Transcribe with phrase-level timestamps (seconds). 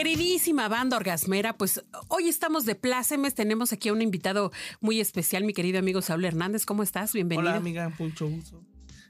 [0.00, 3.34] Queridísima banda orgasmera, pues hoy estamos de plácemes.
[3.34, 4.50] Tenemos aquí a un invitado
[4.80, 6.64] muy especial, mi querido amigo Saúl Hernández.
[6.64, 7.12] ¿Cómo estás?
[7.12, 7.50] Bienvenido.
[7.50, 8.64] Hola, amiga, mucho gusto.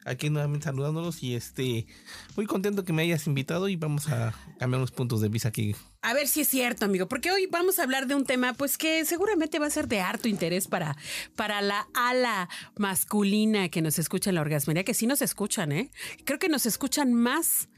[0.05, 1.87] Aquí nuevamente saludándolos y este,
[2.35, 5.77] muy contento que me hayas invitado y vamos a cambiar unos puntos de vista aquí.
[6.03, 8.77] A ver si es cierto, amigo, porque hoy vamos a hablar de un tema, pues
[8.77, 10.97] que seguramente va a ser de harto interés para,
[11.37, 15.93] para la ala masculina que nos escucha en la orgasmería, que sí nos escuchan, ¿eh?
[16.25, 17.69] Creo que nos escuchan más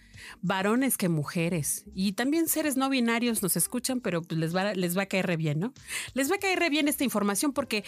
[0.40, 1.84] varones que mujeres.
[1.94, 5.26] Y también seres no binarios nos escuchan, pero pues les va, les va a caer
[5.26, 5.72] re bien, ¿no?
[6.14, 7.84] Les va a caer re bien esta información porque eh,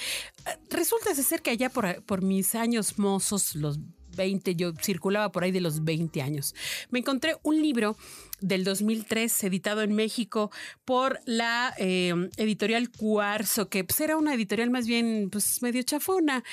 [0.71, 3.79] resulta ser que allá por, mis años mozos, los
[4.17, 6.55] 20, yo circulaba por ahí de los 20 años.
[6.91, 7.97] Me encontré un libro
[8.41, 10.51] del 2003 editado en México
[10.85, 16.45] por la eh, editorial Cuarzo, que pues, era una editorial más bien pues medio chafona,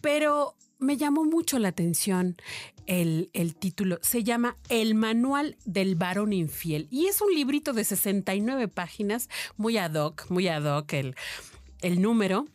[0.00, 2.36] pero me llamó mucho la atención
[2.86, 3.98] el, el, título.
[4.02, 9.76] Se llama El Manual del Varón Infiel y es un librito de 69 páginas, muy
[9.76, 11.14] ad hoc, muy ad hoc el,
[11.82, 12.46] el número.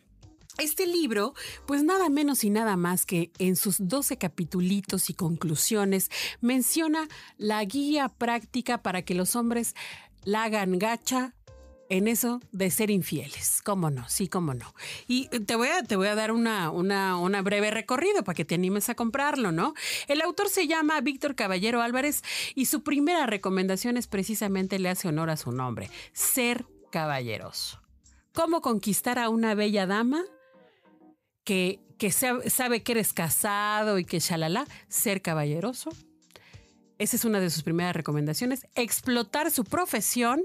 [0.58, 1.34] Este libro,
[1.66, 6.10] pues nada menos y nada más que en sus 12 capitulitos y conclusiones,
[6.40, 9.76] menciona la guía práctica para que los hombres
[10.24, 11.34] la hagan gacha,
[11.90, 13.62] en eso de ser infieles.
[13.64, 14.08] ¿Cómo no?
[14.10, 14.74] Sí, cómo no.
[15.08, 18.46] Y te voy a, te voy a dar una, una, una, breve recorrido para que
[18.46, 19.74] te animes a comprarlo, ¿no?
[20.08, 22.24] El autor se llama Víctor Caballero Álvarez
[22.56, 27.82] y su primera recomendación es precisamente le hace honor a su nombre, ser caballeroso.
[28.34, 30.24] ¿Cómo conquistar a una bella dama?
[31.44, 35.92] Que, que sabe que eres casado y que shalala, ser caballeroso.
[36.98, 38.66] Esa es una de sus primeras recomendaciones.
[38.74, 40.42] Explotar su profesión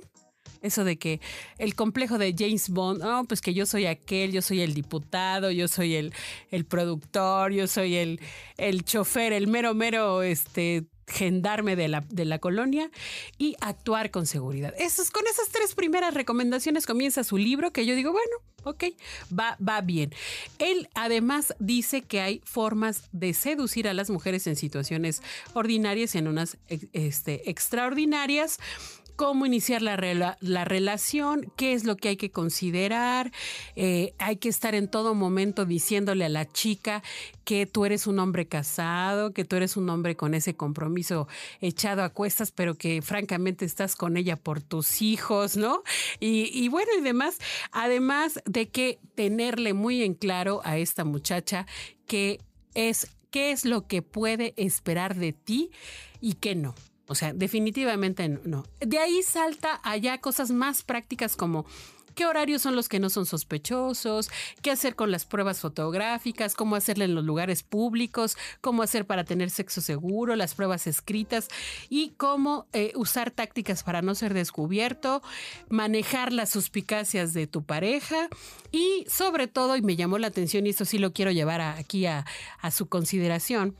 [0.62, 1.20] eso de que
[1.58, 5.50] el complejo de James Bond, oh, pues que yo soy aquel, yo soy el diputado,
[5.50, 6.12] yo soy el,
[6.50, 8.20] el productor, yo soy el,
[8.56, 12.90] el chofer, el mero, mero, este gendarme de la, de la colonia
[13.36, 14.74] y actuar con seguridad.
[14.78, 18.84] Esos, con esas tres primeras recomendaciones comienza su libro que yo digo, bueno, ok,
[19.36, 20.12] va, va bien.
[20.58, 25.22] Él además dice que hay formas de seducir a las mujeres en situaciones
[25.54, 28.58] ordinarias y en unas este, extraordinarias
[29.20, 29.98] cómo iniciar la,
[30.40, 33.32] la, relación, qué es lo que hay que considerar.
[33.76, 37.02] Eh, hay que estar en todo momento diciéndole a la chica
[37.44, 41.28] que tú eres un hombre casado, que tú eres un hombre con ese compromiso
[41.60, 45.82] echado a cuestas, pero que francamente estás con ella por tus hijos, ¿no?
[46.18, 47.36] Y, y bueno, y demás.
[47.72, 51.66] Además de que tenerle muy en claro a esta muchacha
[52.06, 52.40] que
[52.72, 55.72] es qué es lo que puede esperar de ti
[56.22, 56.74] y qué no.
[57.10, 58.62] O sea, definitivamente no.
[58.78, 61.66] De ahí salta allá cosas más prácticas como
[62.14, 64.30] qué horarios son los que no son sospechosos,
[64.62, 69.24] qué hacer con las pruebas fotográficas, cómo hacerle en los lugares públicos, cómo hacer para
[69.24, 71.48] tener sexo seguro, las pruebas escritas
[71.88, 75.20] y cómo eh, usar tácticas para no ser descubierto,
[75.68, 78.28] manejar las suspicacias de tu pareja
[78.70, 82.06] y sobre todo, y me llamó la atención y eso sí lo quiero llevar aquí
[82.06, 82.24] a
[82.70, 83.74] su consideración,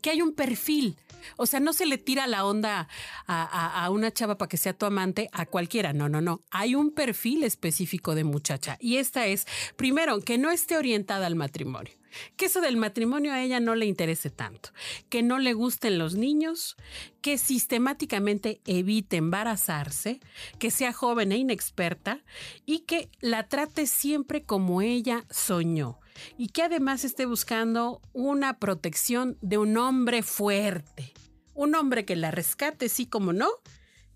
[0.00, 0.96] que hay un perfil.
[1.36, 2.88] O sea, no se le tira la onda
[3.26, 5.92] a, una chava para que sea tu amante a cualquiera.
[5.92, 6.42] No, no, no.
[6.50, 8.76] Hay un perfil específico de muchacha.
[8.80, 9.46] Y esta es,
[9.76, 11.92] primero, que no esté orientada al matrimonio.
[12.36, 14.70] Que eso del matrimonio a ella no le interese tanto.
[15.08, 16.76] Que no le gusten los niños.
[17.20, 20.20] Que sistemáticamente evite embarazarse.
[20.58, 22.20] Que sea joven e inexperta.
[22.64, 25.98] Y que la trate siempre como ella soñó
[26.36, 31.12] y que además esté buscando una protección de un hombre fuerte,
[31.54, 33.48] un hombre que la rescate, sí como no,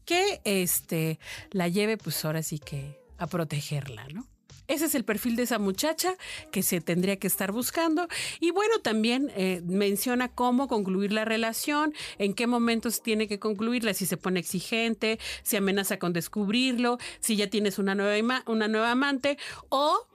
[0.05, 1.19] que este
[1.51, 4.27] la lleve pues ahora sí que a protegerla, ¿no?
[4.69, 6.17] Ese es el perfil de esa muchacha
[6.51, 8.09] que se tendría que estar buscando.
[8.41, 13.93] Y bueno, también eh, menciona cómo concluir la relación, en qué momentos tiene que concluirla,
[13.93, 18.93] si se pone exigente, si amenaza con descubrirlo, si ya tienes una nueva, una nueva
[18.93, 19.37] amante
[19.69, 20.07] o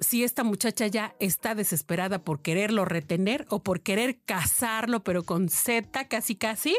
[0.00, 5.48] si esta muchacha ya está desesperada por quererlo retener o por querer casarlo, pero con
[5.48, 6.76] Z casi casi,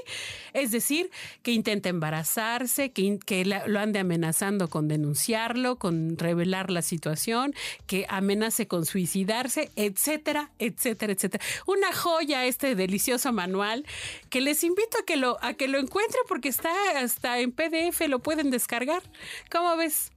[0.53, 1.09] es decir,
[1.41, 7.53] que intenta embarazarse, que, lo ande amenazando con denunciarlo, con revelar la situación,
[7.87, 11.43] que amenace con suicidarse, etcétera, etcétera, etcétera.
[11.65, 13.85] Una joya este delicioso manual
[14.29, 18.01] que les invito a que lo, a que lo encuentren porque está hasta en PDF,
[18.07, 19.03] lo pueden descargar.
[19.49, 20.11] ¿Cómo ves?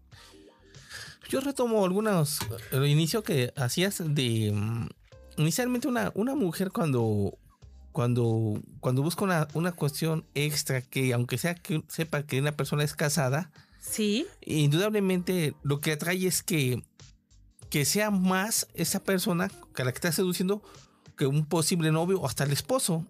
[1.29, 2.39] Yo retomo algunos,
[2.73, 4.53] el inicio que hacías de...
[4.55, 4.89] mm,
[5.39, 7.37] Inicialmente una, una mujer cuando,
[7.93, 12.85] cuando, cuando busca una, una cuestión extra que aunque sea que sepa que una persona
[12.85, 13.51] es casada,
[13.81, 14.27] Sí.
[14.41, 16.83] indudablemente lo que atrae es que,
[17.69, 20.63] que sea más esa persona que a la que está seduciendo
[21.19, 23.05] que un posible novio o hasta el esposo.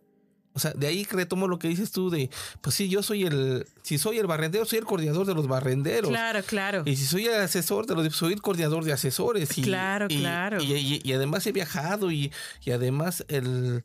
[0.56, 2.30] O sea, de ahí retomo lo que dices tú de,
[2.62, 6.08] pues sí, yo soy el, si soy el barrendero, soy el coordinador de los barrenderos.
[6.10, 6.82] Claro, claro.
[6.86, 9.56] Y si soy el asesor de los, soy el coordinador de asesores.
[9.58, 10.62] Y, Claro, y- claro.
[10.62, 12.32] Y, y- y además he viajado y,
[12.64, 13.84] y además el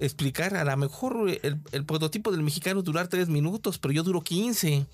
[0.00, 4.20] explicar a lo mejor el, el prototipo del mexicano durar tres minutos, pero yo duro
[4.20, 4.86] 15.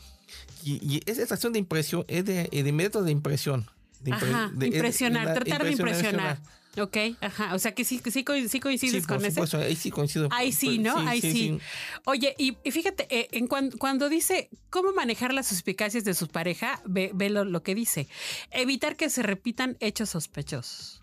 [0.65, 2.73] Y, esa estación de impresión es de, de
[3.03, 3.67] de impresión.
[4.01, 6.13] De impre- Ajá, de- impresionar, de- tratar de impresionar.
[6.13, 6.39] impresionar.
[6.81, 7.55] Ok, ajá.
[7.55, 9.31] O sea que sí, sí, sí coincides Sí, con por ese.
[9.31, 10.29] supuesto, ahí sí coincido.
[10.33, 10.97] Ahí sí, ¿no?
[10.99, 11.59] Ahí sí.
[12.05, 16.27] Oye, y, y fíjate, eh, en cuan- cuando dice cómo manejar las suspicacias de su
[16.29, 18.09] pareja, ve, ve lo, lo que dice.
[18.51, 21.01] Evitar que se repitan hechos sospechosos.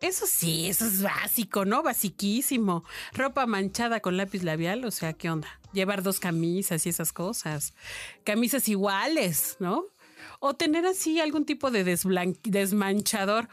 [0.00, 1.82] Eso sí, eso es básico, ¿no?
[1.84, 2.84] Basiquísimo.
[3.12, 5.48] Ropa manchada con lápiz labial, o sea, ¿qué onda?
[5.72, 7.72] Llevar dos camisas y esas cosas.
[8.24, 9.84] Camisas iguales, ¿no?
[10.40, 11.84] O tener así algún tipo de
[12.42, 13.48] desmanchador.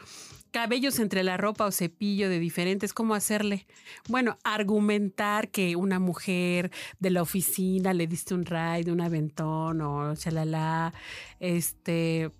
[0.50, 3.66] Cabellos entre la ropa o cepillo de diferentes, ¿cómo hacerle?
[4.08, 10.14] Bueno, argumentar que una mujer de la oficina le diste un ride, un aventón o
[10.16, 10.92] chalala.
[11.38, 12.30] Este.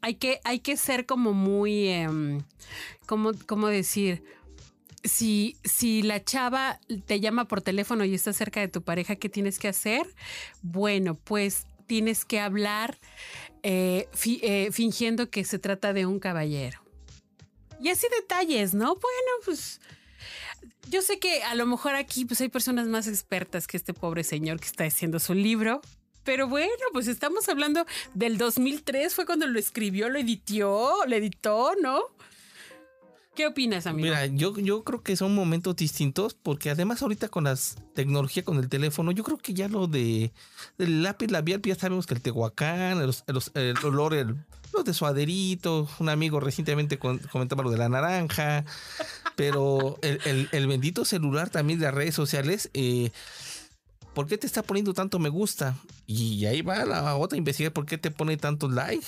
[0.00, 1.88] Hay que, hay que ser como muy.
[1.88, 2.40] em,
[3.06, 4.22] ¿cómo, cómo decir?
[5.04, 9.28] Si, si la chava te llama por teléfono y está cerca de tu pareja, ¿qué
[9.28, 10.06] tienes que hacer?
[10.62, 12.98] Bueno, pues tienes que hablar
[13.62, 16.87] eh, eh, fingiendo que se trata de un caballero.
[17.80, 18.94] Y así detalles, ¿no?
[18.94, 19.80] Bueno, pues
[20.88, 24.24] yo sé que a lo mejor aquí pues hay personas más expertas que este pobre
[24.24, 25.80] señor que está haciendo su libro.
[26.24, 31.72] Pero bueno, pues estamos hablando del 2003, fue cuando lo escribió, lo editó, lo editó,
[31.80, 32.02] ¿no?
[33.38, 34.06] ¿Qué opinas, amigo?
[34.06, 38.56] Mira, yo, yo creo que son momentos distintos porque además ahorita con las tecnología con
[38.58, 40.32] el teléfono, yo creo que ya lo de
[40.76, 44.34] del lápiz labial, ya sabemos que el tehuacán, los- los- el olor, el,
[44.74, 48.64] los de suaderito, un amigo recientemente con- comentaba lo de la naranja,
[49.36, 53.12] pero el, el- el bendito celular también de las redes sociales, eh,
[54.14, 55.76] ¿por qué te está poniendo tanto me gusta?
[56.08, 59.06] Y ahí va la otra investigar por qué te pone tantos likes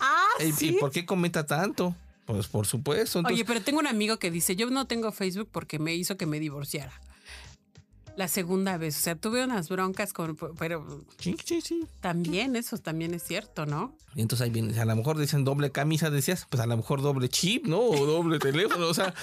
[0.00, 0.26] ah,
[0.56, 0.68] sí.
[0.68, 1.94] y por qué comenta tanto.
[2.28, 3.20] Pues por supuesto.
[3.20, 6.18] entonces- Oye, pero tengo un amigo que dice, yo no tengo Facebook porque me hizo
[6.18, 6.92] que me divorciara.
[8.18, 11.86] La segunda vez, o sea, tuve unas broncas con, pero sí, sí, sí.
[12.00, 13.96] también eso también es cierto, ¿no?
[14.14, 17.00] Y entonces ahí viene, a lo mejor dicen doble camisa, decías, pues a lo mejor
[17.00, 17.78] doble chip, ¿no?
[17.80, 18.88] O doble teléfono.
[18.88, 19.14] O sea,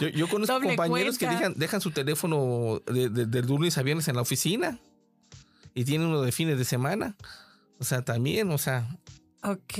[0.00, 4.08] yo, yo conozco compañeros que dejan, dejan su teléfono de, de, de lunes a viernes
[4.08, 4.80] en la oficina
[5.72, 7.16] y tienen uno de fines de semana.
[7.78, 8.86] O sea, también, o sea,
[9.42, 9.78] Ok.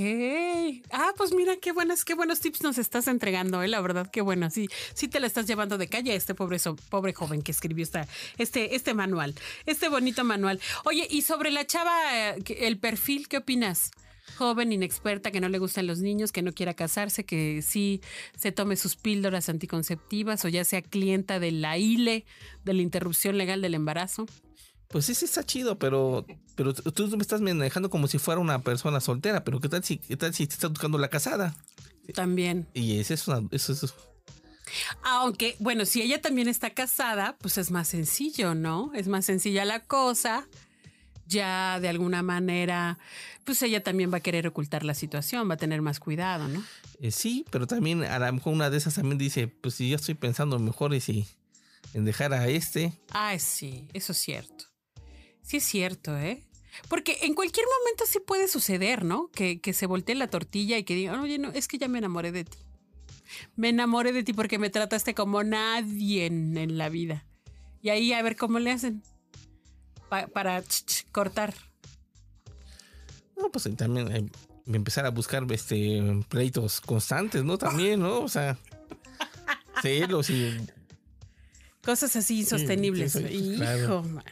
[0.91, 3.67] Ah, pues mira qué buenas, qué buenos tips nos estás entregando, ¿eh?
[3.67, 4.49] La verdad, qué bueno.
[4.49, 6.57] Sí, sí te la estás llevando de calle a este pobre,
[6.89, 8.07] pobre joven que escribió esta,
[8.39, 9.35] este, este manual,
[9.67, 10.59] este bonito manual.
[10.83, 13.91] Oye, y sobre la chava, eh, el perfil, ¿qué opinas?
[14.35, 18.01] Joven, inexperta, que no le gustan los niños, que no quiera casarse, que sí
[18.35, 22.25] se tome sus píldoras anticonceptivas o ya sea clienta de la ILE,
[22.63, 24.25] de la interrupción legal del embarazo.
[24.91, 28.59] Pues sí, sí está chido, pero, pero tú me estás manejando como si fuera una
[28.59, 31.55] persona soltera, pero ¿qué tal si, qué tal si te estás buscando la casada?
[32.13, 32.67] También.
[32.73, 33.93] Y eso es una, eso es,
[35.03, 38.91] Aunque, bueno, si ella también está casada, pues es más sencillo, ¿no?
[38.93, 40.47] Es más sencilla la cosa.
[41.27, 42.97] Ya de alguna manera,
[43.45, 46.61] pues ella también va a querer ocultar la situación, va a tener más cuidado, ¿no?
[46.99, 49.95] eh, sí, pero también a lo mejor una de esas también dice, pues si yo
[49.95, 51.25] estoy pensando mejor y si
[51.93, 54.70] en dejar a este, Ah, sí, eso es cierto.
[55.51, 56.41] Sí es cierto, ¿eh?
[56.87, 59.29] Porque en cualquier momento sí puede suceder, ¿no?
[59.33, 61.97] Que, que se voltee la tortilla y que diga, oye, no, es que ya me
[61.97, 62.57] enamoré de ti.
[63.57, 67.25] Me enamoré de ti porque me trataste como nadie en, en la vida.
[67.81, 69.03] Y ahí a ver cómo le hacen
[70.07, 71.53] Pa- para ch, ch, cortar.
[73.35, 74.29] No, pues eh, también eh,
[74.67, 77.57] empezar a buscar este pleitos constantes, ¿no?
[77.57, 78.21] También, ¿no?
[78.21, 78.57] O sea,
[79.81, 80.57] celos y
[81.83, 83.11] Cosas así insostenibles.
[83.11, 84.03] sí, sí, Hijo, claro.
[84.03, 84.31] mano.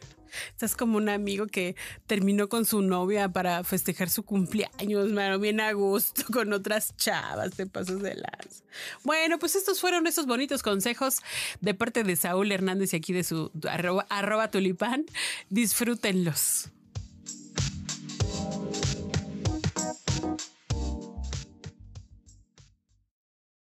[0.49, 1.75] Estás como un amigo que
[2.07, 7.55] terminó con su novia para festejar su cumpleaños, mano, bien a gusto, con otras chavas,
[7.55, 8.63] te pasas de las.
[9.03, 11.17] Bueno, pues estos fueron esos bonitos consejos
[11.61, 15.05] de parte de Saúl Hernández y aquí de su arroba, arroba tulipán.
[15.49, 16.69] Disfrútenlos.